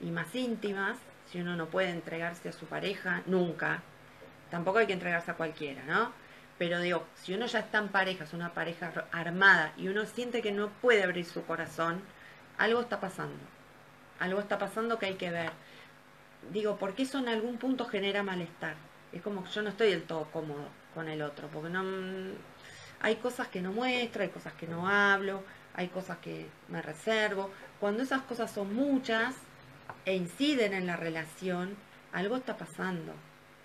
y 0.00 0.10
más 0.10 0.34
íntimas, 0.34 0.98
si 1.30 1.40
uno 1.40 1.56
no 1.56 1.66
puede 1.66 1.90
entregarse 1.90 2.48
a 2.48 2.52
su 2.52 2.66
pareja, 2.66 3.22
nunca, 3.26 3.82
tampoco 4.50 4.78
hay 4.78 4.86
que 4.86 4.92
entregarse 4.94 5.30
a 5.30 5.34
cualquiera, 5.34 5.82
¿no? 5.86 6.12
Pero 6.58 6.80
digo, 6.80 7.06
si 7.14 7.34
uno 7.34 7.46
ya 7.46 7.60
está 7.60 7.78
en 7.78 7.88
pareja, 7.88 8.24
es 8.24 8.32
una 8.32 8.52
pareja 8.54 8.88
ar- 8.88 9.08
armada 9.12 9.72
y 9.76 9.88
uno 9.88 10.04
siente 10.06 10.42
que 10.42 10.52
no 10.52 10.68
puede 10.80 11.02
abrir 11.04 11.24
su 11.24 11.44
corazón, 11.44 12.00
algo 12.58 12.80
está 12.80 13.00
pasando. 13.00 13.38
Algo 14.20 14.40
está 14.40 14.58
pasando 14.58 14.98
que 14.98 15.06
hay 15.06 15.14
que 15.14 15.30
ver. 15.30 15.50
Digo, 16.52 16.76
porque 16.78 17.02
eso 17.02 17.18
en 17.18 17.28
algún 17.28 17.58
punto 17.58 17.84
genera 17.86 18.22
malestar. 18.22 18.74
Es 19.12 19.22
como 19.22 19.44
que 19.44 19.50
yo 19.50 19.62
no 19.62 19.70
estoy 19.70 19.90
del 19.90 20.02
todo 20.04 20.24
cómodo 20.32 20.68
con 20.94 21.08
el 21.08 21.22
otro, 21.22 21.48
porque 21.48 21.70
no 21.70 21.82
hay 23.00 23.16
cosas 23.16 23.48
que 23.48 23.60
no 23.60 23.72
muestro, 23.72 24.22
hay 24.22 24.28
cosas 24.28 24.52
que 24.54 24.66
no 24.66 24.88
hablo, 24.88 25.42
hay 25.74 25.88
cosas 25.88 26.18
que 26.18 26.46
me 26.68 26.82
reservo. 26.82 27.50
Cuando 27.80 28.02
esas 28.02 28.22
cosas 28.22 28.50
son 28.50 28.74
muchas 28.74 29.34
e 30.04 30.14
inciden 30.14 30.74
en 30.74 30.86
la 30.86 30.96
relación, 30.96 31.76
algo 32.12 32.36
está 32.36 32.56
pasando. 32.56 33.12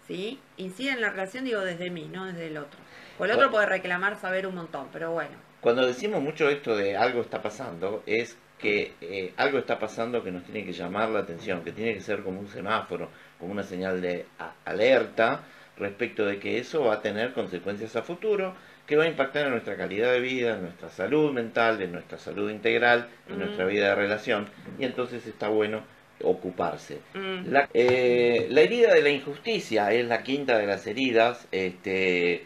¿Sí? 0.08 0.40
Incide 0.58 0.92
en 0.92 1.02
la 1.02 1.10
relación, 1.10 1.46
digo, 1.46 1.62
desde 1.62 1.90
mí, 1.90 2.10
no 2.12 2.25
desde 2.25 2.48
el 2.48 2.58
otro. 2.58 2.78
O 3.18 3.25
el 3.25 3.32
otro 3.32 3.50
puede 3.50 3.66
reclamar 3.66 4.20
saber 4.20 4.46
un 4.46 4.56
montón, 4.56 4.90
pero 4.92 5.12
bueno. 5.12 5.36
Cuando 5.62 5.86
decimos 5.86 6.22
mucho 6.22 6.50
esto 6.50 6.75
de 6.75 6.98
algo 6.98 7.22
está 7.22 7.42
pasando, 7.42 8.04
es 8.06 8.38
que 8.60 8.96
eh, 9.00 9.34
algo 9.38 9.60
está 9.60 9.80
pasando 9.80 10.24
que 10.24 10.32
nos 10.32 10.44
tiene 10.44 10.66
que 10.66 10.74
llamar 10.74 11.10
la 11.10 11.20
atención, 11.20 11.63
que 11.63 11.72
tiene 11.72 11.94
que 11.94 12.02
ser 12.02 12.22
como 12.22 12.42
un 12.42 12.48
semáforo, 12.48 13.10
como 13.40 13.54
una 13.54 13.63
señal 13.63 14.02
de 14.02 14.25
alerta 14.66 15.44
respecto 15.78 16.25
de 16.25 16.40
que 16.40 16.60
eso 16.60 16.84
va 16.84 16.96
a 16.96 17.02
tener 17.02 17.34
consecuencias 17.34 17.96
a 17.96 18.04
futuro, 18.04 18.56
que 18.86 18.96
va 18.96 19.04
a 19.06 19.08
impactar 19.08 19.46
en 19.46 19.52
nuestra 19.52 19.78
calidad 19.78 20.12
de 20.12 20.20
vida, 20.20 20.56
en 20.56 20.63
nuestra 20.63 20.90
salud 20.90 21.32
mental, 21.32 21.82
en 21.82 21.92
nuestra 21.94 22.18
salud 22.18 22.50
integral, 22.50 23.08
en 23.30 23.36
Mm. 23.36 23.40
nuestra 23.40 23.66
vida 23.66 23.90
de 23.90 23.96
relación, 23.96 24.48
y 24.80 24.86
entonces 24.86 25.25
está 25.25 25.48
bueno 25.48 25.82
ocuparse. 26.22 26.98
Mm, 27.13 27.52
La, 27.52 27.70
eh, 27.74 28.48
la 28.50 28.62
herida 28.62 28.94
de 28.94 29.02
la 29.02 29.10
injusticia 29.10 29.92
es 29.92 30.06
la 30.08 30.24
quinta 30.24 30.58
de 30.58 30.66
las 30.68 30.88
heridas. 30.88 31.48
Este, 31.52 32.44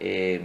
eh, 0.00 0.40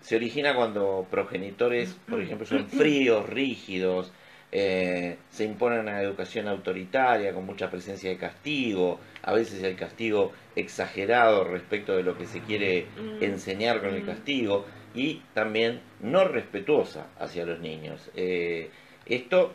se 0.00 0.16
origina 0.16 0.54
cuando 0.54 1.06
progenitores, 1.10 1.94
por 2.08 2.20
ejemplo, 2.22 2.46
son 2.46 2.66
fríos, 2.68 3.28
rígidos, 3.28 4.12
eh, 4.52 5.16
se 5.30 5.44
impone 5.44 5.80
una 5.80 6.00
educación 6.02 6.46
autoritaria 6.48 7.32
con 7.32 7.44
mucha 7.46 7.70
presencia 7.70 8.10
de 8.10 8.16
castigo, 8.18 9.00
a 9.22 9.32
veces 9.32 9.62
el 9.62 9.76
castigo 9.76 10.32
exagerado 10.56 11.44
respecto 11.44 11.96
de 11.96 12.02
lo 12.02 12.16
que 12.16 12.26
se 12.26 12.40
quiere 12.40 12.86
Mm. 12.96 13.22
enseñar 13.24 13.80
con 13.80 13.94
el 13.94 14.02
Mm. 14.02 14.06
castigo 14.06 14.66
y 14.94 15.22
también 15.34 15.80
no 16.00 16.24
respetuosa 16.24 17.06
hacia 17.18 17.44
los 17.46 17.60
niños. 17.60 18.10
Eh, 18.14 18.70
esto 19.06 19.52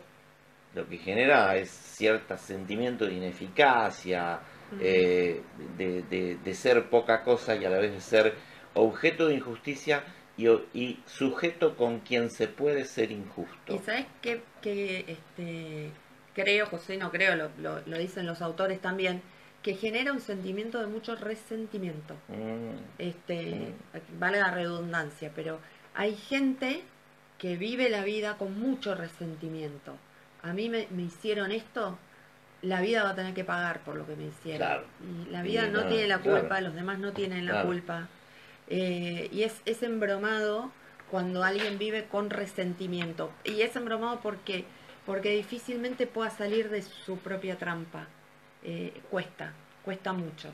lo 0.74 0.88
que 0.88 0.98
genera 0.98 1.56
es 1.56 1.70
cierto 1.70 2.36
sentimiento 2.36 3.06
de 3.06 3.14
ineficacia, 3.14 4.40
eh, 4.80 5.40
de, 5.78 6.02
de- 6.02 6.36
de 6.36 6.54
ser 6.54 6.90
poca 6.90 7.22
cosa 7.24 7.56
y 7.56 7.64
a 7.64 7.70
la 7.70 7.78
vez 7.78 7.92
de 7.92 8.00
ser 8.00 8.34
objeto 8.74 9.26
de 9.28 9.34
injusticia 9.34 10.04
y, 10.36 11.00
sujeto 11.06 11.74
con 11.76 11.98
quien 12.00 12.30
se 12.30 12.46
puede 12.46 12.84
ser 12.84 13.10
injusto. 13.10 13.74
¿Y 13.74 13.78
sabes 13.78 14.06
qué, 14.22 14.40
este, 15.08 15.90
creo, 16.34 16.66
José, 16.66 16.96
no 16.96 17.10
creo, 17.10 17.34
lo, 17.34 17.50
lo, 17.86 17.98
dicen 17.98 18.24
los 18.26 18.40
autores 18.40 18.80
también, 18.80 19.20
que 19.68 19.74
genera 19.74 20.14
un 20.14 20.20
sentimiento 20.20 20.80
de 20.80 20.86
mucho 20.86 21.14
resentimiento. 21.14 22.14
Mm. 22.28 22.96
Este, 22.98 23.74
mm. 23.92 24.18
Vale 24.18 24.40
la 24.40 24.50
redundancia, 24.50 25.30
pero 25.36 25.58
hay 25.94 26.16
gente 26.16 26.80
que 27.36 27.58
vive 27.58 27.90
la 27.90 28.02
vida 28.02 28.38
con 28.38 28.58
mucho 28.58 28.94
resentimiento. 28.94 29.94
A 30.42 30.54
mí 30.54 30.70
me, 30.70 30.86
hicieron 30.96 31.52
esto, 31.52 31.98
la 32.62 32.80
vida 32.80 33.04
va 33.04 33.10
a 33.10 33.14
tener 33.14 33.34
que 33.34 33.44
pagar 33.44 33.80
por 33.80 33.96
lo 33.96 34.06
que 34.06 34.16
me 34.16 34.28
hicieron. 34.28 34.84
Y 35.02 35.30
la 35.30 35.42
vida 35.42 35.66
no, 35.66 35.84
tiene 35.84 36.08
la 36.08 36.20
culpa, 36.20 36.62
los 36.62 36.74
demás 36.74 36.98
no 36.98 37.12
tienen 37.12 37.44
la 37.44 37.62
culpa. 37.62 38.08
Eh, 38.68 39.28
y 39.30 39.42
es, 39.42 39.60
es 39.66 39.82
embromado 39.82 40.72
cuando 41.10 41.44
alguien 41.44 41.76
vive 41.76 42.06
con 42.06 42.30
resentimiento. 42.30 43.30
Y 43.44 43.60
es 43.60 43.76
embromado 43.76 44.20
porque, 44.22 44.64
porque 45.04 45.32
difícilmente 45.32 46.06
pueda 46.06 46.30
salir 46.30 46.70
de 46.70 46.80
su 46.80 47.18
propia 47.18 47.58
trampa. 47.58 48.08
Eh, 48.64 48.92
cuesta, 49.10 49.52
cuesta 49.84 50.12
mucho. 50.12 50.50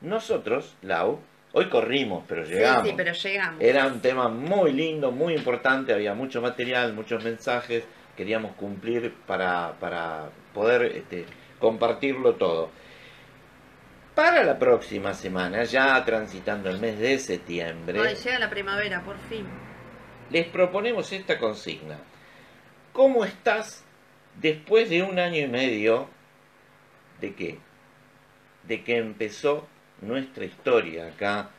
Nosotros, 0.00 0.76
Lau, 0.82 1.20
hoy 1.52 1.68
corrimos, 1.68 2.24
pero 2.28 2.44
llegamos. 2.44 2.88
Sí, 2.88 2.94
pero 2.96 3.12
llegamos. 3.12 3.62
Era 3.62 3.86
un 3.86 4.00
tema 4.00 4.28
muy 4.28 4.72
lindo, 4.72 5.10
muy 5.10 5.34
importante, 5.34 5.92
había 5.92 6.14
mucho 6.14 6.42
material, 6.42 6.92
muchos 6.92 7.24
mensajes, 7.24 7.84
queríamos 8.16 8.54
cumplir 8.56 9.14
para, 9.26 9.74
para 9.80 10.28
poder 10.52 10.84
este, 10.96 11.24
compartirlo 11.58 12.34
todo. 12.34 12.70
Para 14.14 14.44
la 14.44 14.58
próxima 14.58 15.12
semana, 15.12 15.64
ya 15.64 16.04
transitando 16.04 16.70
el 16.70 16.78
mes 16.78 16.98
de 16.98 17.18
septiembre. 17.18 18.00
Ay, 18.00 18.14
llega 18.14 18.38
la 18.38 18.50
primavera, 18.50 19.02
por 19.02 19.18
fin. 19.28 19.46
Les 20.30 20.46
proponemos 20.46 21.12
esta 21.12 21.38
consigna. 21.38 21.98
¿Cómo 22.92 23.24
estás 23.24 23.84
después 24.40 24.88
de 24.88 25.02
un 25.02 25.18
año 25.18 25.40
y 25.40 25.48
medio 25.48 26.08
de 27.24 27.34
qué? 27.34 27.58
De 28.66 28.84
que 28.84 28.98
empezó 28.98 29.66
nuestra 30.00 30.44
historia 30.44 31.08
acá 31.08 31.50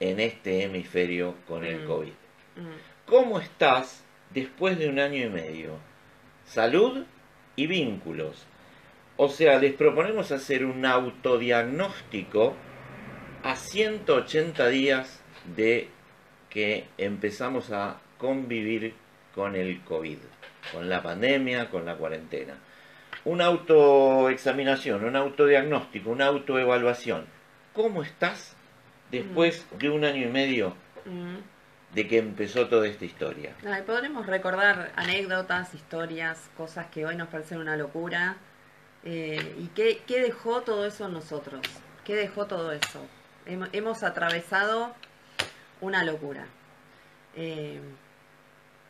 en 0.00 0.20
este 0.20 0.62
hemisferio 0.62 1.34
con 1.48 1.64
el 1.64 1.84
mm. 1.84 1.86
COVID. 1.86 2.12
Mm. 2.56 3.06
¿Cómo 3.06 3.40
estás 3.40 4.04
después 4.34 4.78
de 4.78 4.88
un 4.88 4.98
año 4.98 5.24
y 5.24 5.28
medio? 5.28 5.78
Salud 6.44 7.04
y 7.56 7.66
vínculos. 7.66 8.46
O 9.16 9.28
sea, 9.28 9.58
les 9.58 9.72
proponemos 9.72 10.30
hacer 10.32 10.64
un 10.64 10.84
autodiagnóstico 10.84 12.54
a 13.42 13.56
180 13.56 14.68
días 14.68 15.22
de 15.56 15.88
que 16.50 16.84
empezamos 16.98 17.70
a 17.72 18.00
convivir 18.18 18.94
con 19.34 19.56
el 19.56 19.80
COVID, 19.82 20.18
con 20.72 20.88
la 20.88 21.02
pandemia, 21.02 21.70
con 21.70 21.86
la 21.86 21.96
cuarentena. 21.96 22.58
Una 23.26 23.46
autoexaminación, 23.46 25.04
un 25.04 25.16
autodiagnóstico, 25.16 26.10
una 26.10 26.26
autoevaluación. 26.26 27.26
¿Cómo 27.74 28.02
estás 28.02 28.56
después 29.10 29.66
mm. 29.70 29.78
de 29.78 29.90
un 29.90 30.04
año 30.04 30.26
y 30.26 30.30
medio 30.30 30.74
mm. 31.04 31.94
de 31.94 32.08
que 32.08 32.18
empezó 32.18 32.68
toda 32.68 32.86
esta 32.86 33.04
historia? 33.04 33.52
podremos 33.84 34.24
recordar 34.26 34.92
anécdotas, 34.96 35.74
historias, 35.74 36.48
cosas 36.56 36.86
que 36.86 37.04
hoy 37.04 37.16
nos 37.16 37.28
parecen 37.28 37.58
una 37.58 37.76
locura 37.76 38.38
eh, 39.08 39.54
¿Y 39.60 39.68
qué, 39.68 40.20
dejó 40.20 40.62
todo 40.62 40.84
eso 40.84 41.06
en 41.06 41.12
nosotros? 41.12 41.60
¿Qué 42.04 42.16
dejó 42.16 42.46
todo 42.46 42.72
eso? 42.72 43.06
Hemos, 43.46 44.02
atravesado 44.02 44.92
una 45.80 46.02
locura. 46.02 46.46
Eh, 47.36 47.80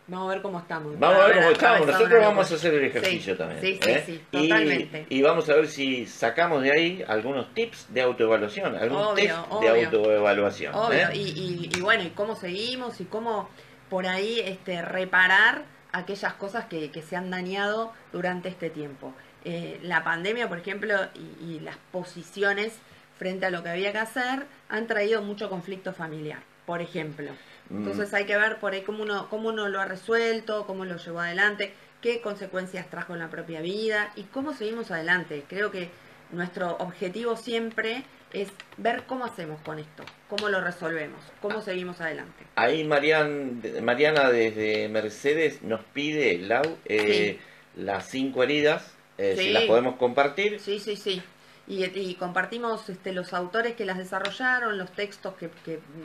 vamos 0.06 0.28
a 0.28 0.34
ver 0.34 0.42
cómo 0.42 0.58
estamos. 0.58 0.98
Vamos 0.98 1.20
a 1.20 1.26
ver 1.26 1.36
cómo 1.36 1.50
estamos. 1.50 1.86
Nosotros 1.86 2.20
vamos 2.20 2.52
a 2.52 2.54
hacer 2.54 2.74
el 2.74 2.84
ejercicio 2.84 3.36
también. 3.36 3.60
Sí, 3.60 3.78
sí, 3.82 3.90
¿eh? 3.90 4.02
sí, 4.06 4.24
totalmente. 4.30 5.06
Y, 5.08 5.22
vamos 5.22 5.48
a 5.48 5.54
ver 5.54 5.66
si 5.68 6.06
sacamos 6.06 6.62
de 6.62 6.72
ahí 6.72 7.04
algunos 7.06 7.52
tips 7.54 7.92
de 7.92 8.02
autoevaluación, 8.02 8.76
algunos 8.76 9.14
tips 9.14 9.34
de 9.60 9.68
autoevaluación. 9.68 10.74
Obvio. 10.74 11.08
Y, 11.12 11.70
y, 11.74 11.80
bueno, 11.80 12.04
y 12.04 12.10
cómo 12.10 12.36
seguimos 12.36 13.00
y 13.00 13.04
cómo 13.04 13.48
por 13.88 14.06
ahí 14.06 14.40
este, 14.40 14.82
reparar 14.82 15.64
aquellas 15.92 16.34
cosas 16.34 16.66
que, 16.66 16.90
que 16.90 17.02
se 17.02 17.16
han 17.16 17.30
dañado 17.30 17.92
durante 18.12 18.48
este 18.48 18.70
tiempo. 18.70 19.14
Eh, 19.48 19.78
la 19.82 20.02
pandemia, 20.02 20.48
por 20.48 20.58
ejemplo, 20.58 20.92
y, 21.40 21.60
las 21.60 21.76
posiciones 21.92 22.76
frente 23.18 23.46
a 23.46 23.50
lo 23.50 23.62
que 23.62 23.70
había 23.70 23.92
que 23.92 23.98
hacer 23.98 24.46
han 24.68 24.86
traído 24.86 25.22
mucho 25.22 25.48
conflicto 25.48 25.92
familiar, 25.92 26.40
por 26.66 26.80
ejemplo. 26.80 27.32
Mm. 27.70 27.78
Entonces 27.78 28.12
hay 28.14 28.24
que 28.24 28.36
ver 28.36 28.58
por 28.58 28.72
ahí 28.72 28.82
cómo 28.82 29.02
uno, 29.02 29.28
cómo 29.28 29.48
uno 29.48 29.68
lo 29.68 29.80
ha 29.80 29.86
resuelto, 29.86 30.66
cómo 30.66 30.84
lo 30.84 30.96
llevó 30.96 31.20
adelante, 31.20 31.72
qué 32.00 32.20
consecuencias 32.20 32.88
trajo 32.88 33.14
en 33.14 33.20
la 33.20 33.30
propia 33.30 33.60
vida 33.60 34.12
y 34.16 34.24
cómo 34.24 34.54
seguimos 34.54 34.90
adelante. 34.90 35.44
Creo 35.48 35.70
que 35.70 35.90
nuestro 36.32 36.76
objetivo 36.78 37.36
siempre 37.36 38.04
es 38.32 38.48
ver 38.76 39.04
cómo 39.06 39.24
hacemos 39.24 39.60
con 39.62 39.78
esto, 39.78 40.04
cómo 40.28 40.48
lo 40.48 40.60
resolvemos, 40.60 41.20
cómo 41.40 41.60
seguimos 41.62 42.00
adelante. 42.00 42.44
Ahí 42.56 42.84
Mariana 42.84 44.30
desde 44.30 44.88
Mercedes 44.88 45.62
nos 45.62 45.82
pide, 45.84 46.38
Lau, 46.38 46.76
eh, 46.84 47.38
las 47.76 48.08
cinco 48.08 48.42
heridas 48.42 48.96
eh, 49.18 49.34
si 49.36 49.50
las 49.50 49.64
podemos 49.64 49.96
compartir. 49.96 50.60
Sí, 50.60 50.78
sí, 50.78 50.96
sí. 50.96 51.22
Y, 51.68 52.14
compartimos 52.14 52.88
este, 52.88 53.12
los 53.12 53.34
autores 53.34 53.74
que 53.74 53.84
las 53.84 53.98
desarrollaron, 53.98 54.78
los 54.78 54.92
textos 54.92 55.34
que, 55.34 55.50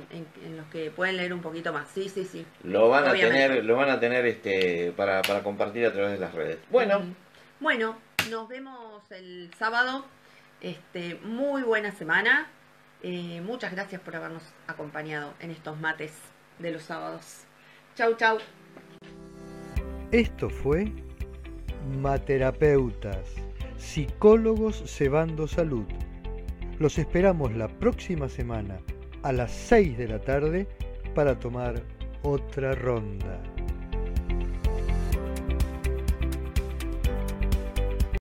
en, 0.10 0.58
los 0.58 0.66
que 0.68 0.90
pueden 0.90 1.18
leer 1.18 1.34
un 1.34 1.42
poquito 1.42 1.72
más. 1.72 1.88
Sí, 1.90 2.10
sí, 2.10 2.26
sí. 2.26 2.46
Lo 2.64 2.90
van 2.90 3.08
a 3.08 3.14
tener, 3.14 3.64
lo 3.64 3.76
van 3.76 3.90
a 3.90 4.00
tener 4.00 4.26
este, 4.26 4.92
para, 4.98 5.22
para 5.22 5.44
compartir 5.44 5.86
a 5.86 5.94
través 5.94 6.14
de 6.14 6.18
las 6.20 6.34
redes. 6.34 6.58
Bueno. 6.70 7.02
Bueno, 7.60 7.96
nos 8.32 8.48
vemos 8.48 9.04
el 9.12 9.52
sábado. 9.60 10.04
Este, 10.62 11.16
muy 11.24 11.62
buena 11.62 11.92
semana. 11.92 12.50
Eh, 13.04 13.42
muchas 13.42 13.72
gracias 13.72 14.02
por 14.02 14.16
habernos 14.16 14.44
acompañado 14.68 15.34
en 15.40 15.52
estos 15.52 15.80
mates 15.80 16.12
de 16.58 16.72
los 16.72 16.84
sábados. 16.84 17.46
Chau, 17.96 18.16
chau. 18.16 18.40
Esto 20.12 20.50
fue 20.50 20.92
materapeutas, 22.00 23.28
psicólogos 23.82 24.84
cebando 24.86 25.48
salud. 25.48 25.86
Los 26.80 26.98
esperamos 26.98 27.54
la 27.54 27.68
próxima 27.68 28.30
semana 28.30 28.80
a 29.24 29.34
las 29.34 29.52
6 29.52 29.98
de 29.98 30.08
la 30.08 30.22
tarde 30.22 30.68
para 31.16 31.40
tomar 31.40 31.84
otra 32.24 32.74
ronda. 32.76 33.42